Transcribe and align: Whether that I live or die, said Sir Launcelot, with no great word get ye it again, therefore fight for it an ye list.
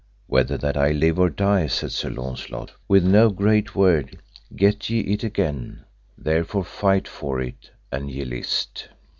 Whether 0.25 0.57
that 0.57 0.77
I 0.77 0.93
live 0.93 1.19
or 1.19 1.29
die, 1.29 1.67
said 1.67 1.91
Sir 1.91 2.09
Launcelot, 2.09 2.71
with 2.87 3.05
no 3.05 3.29
great 3.29 3.75
word 3.75 4.17
get 4.55 4.89
ye 4.89 5.01
it 5.01 5.23
again, 5.23 5.83
therefore 6.17 6.63
fight 6.63 7.07
for 7.07 7.39
it 7.39 7.69
an 7.91 8.09
ye 8.09 8.25
list. 8.25 8.87